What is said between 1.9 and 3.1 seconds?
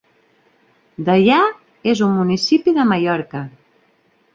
és un municipi de